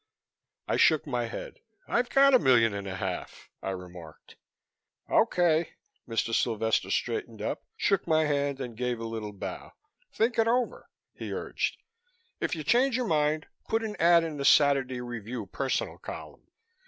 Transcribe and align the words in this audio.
I 0.67 0.77
shook 0.77 1.05
my 1.05 1.25
head. 1.27 1.59
"I've 1.87 2.09
got 2.09 2.33
a 2.33 2.39
million 2.39 2.73
and 2.73 2.87
a 2.87 2.95
half," 2.95 3.51
I 3.61 3.69
remarked. 3.69 4.35
"Okay," 5.07 5.75
Mr. 6.09 6.33
Sylvester 6.33 6.89
straightened 6.89 7.39
up, 7.39 7.61
shook 7.77 8.07
my 8.07 8.25
hand 8.25 8.59
and 8.59 8.75
gave 8.75 8.99
a 8.99 9.05
little 9.05 9.31
bow. 9.31 9.73
"Think 10.11 10.39
it 10.39 10.47
over!" 10.47 10.89
he 11.13 11.31
urged. 11.31 11.77
"If 12.39 12.55
you 12.55 12.63
change 12.63 12.97
your 12.97 13.05
mind 13.05 13.45
put 13.69 13.83
an 13.83 13.95
ad 13.99 14.23
in 14.23 14.37
the 14.37 14.43
Saturday 14.45 15.01
Review 15.01 15.45
personal 15.45 15.99
column. 15.99 16.47